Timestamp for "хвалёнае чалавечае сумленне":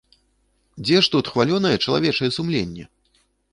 1.35-2.91